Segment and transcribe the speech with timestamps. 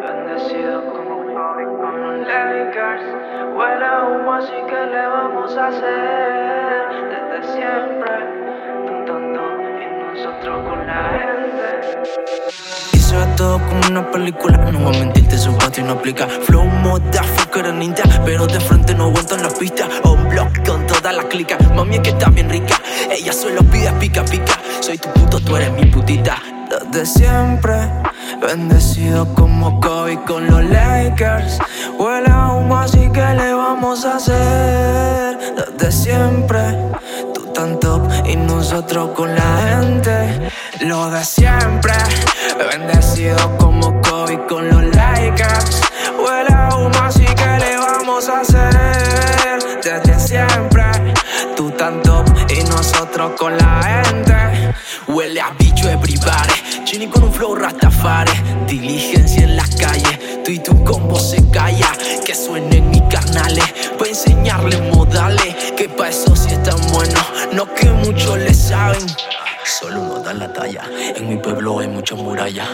[0.00, 3.04] Bendecido como Kobe con los Lakers.
[3.54, 8.10] Huele a humo, así que le vamos a hacer desde siempre.
[8.88, 9.40] Tú tanto
[9.78, 11.68] y nosotros con la gente.
[12.98, 14.56] Se ve todo como una película.
[14.58, 16.26] No voy a mentirte, su patio no aplica.
[16.26, 18.02] Flow moda, fucker ninja.
[18.24, 19.86] Pero de frente no aguanto en la pista.
[20.02, 21.56] On block con toda la clica.
[21.76, 22.74] Mami es que está bien rica.
[23.08, 24.54] Ella solo pide pica pica.
[24.80, 26.49] Soy tu puto, tú eres mi putita.
[26.70, 27.74] Desde siempre,
[28.40, 31.58] bendecido como Kobe con los Lakers.
[31.98, 35.36] Huele a humo, así que le vamos a hacer.
[35.56, 36.60] Desde siempre,
[37.34, 40.50] tú tan top y nosotros con la gente.
[40.82, 41.94] Lo de siempre,
[42.70, 43.36] bendecido
[51.90, 54.74] tú tan top y nosotros con la gente.
[55.08, 56.84] Huele a bicho everybody.
[56.84, 58.32] Chini con un flow rastafari.
[58.66, 60.42] Diligencia en las calles.
[60.44, 61.92] Tú y tu combo se calla.
[62.24, 63.64] Que suenen mis carnales.
[63.98, 65.54] Pa' enseñarle modales.
[65.76, 67.24] Que pa' eso sí están buenos.
[67.52, 69.06] No que muchos le saben.
[69.64, 70.82] Solo uno da la talla.
[71.16, 72.68] En mi pueblo hay muchas murallas.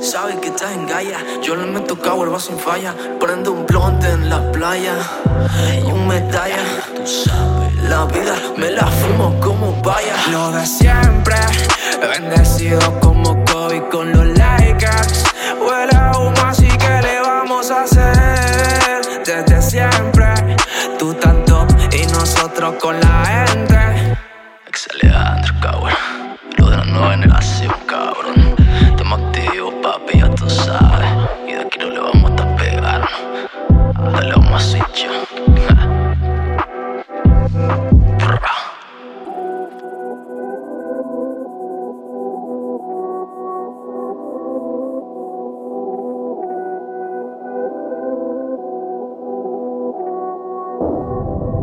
[0.00, 1.18] Sabes que estás en Gaia.
[1.42, 2.94] Yo le meto cabo el vaso sin falla.
[3.18, 4.94] Prendo un blonde en la playa.
[5.78, 6.58] Y un medalla.
[6.94, 7.55] Tú sabes.
[7.88, 10.14] La vida me la fumo como vaya.
[10.30, 11.36] Lo de siempre.
[12.00, 15.24] Bendecido como Kobe con los Lakers.
[15.60, 19.22] Huele a humo, así que le vamos a hacer.
[19.24, 20.34] Desde siempre.
[20.98, 23.55] Tú tan top y nosotros con la gente.